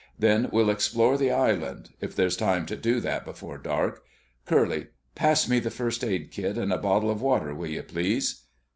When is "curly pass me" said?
4.47-5.59